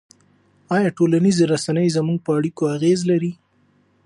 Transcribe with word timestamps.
آیا 0.75 0.89
ټولنیزې 0.97 1.43
رسنۍ 1.53 1.87
زموږ 1.97 2.17
په 2.25 2.31
اړیکو 2.37 2.63
اغېز 2.75 2.99
لري؟ 3.11 3.31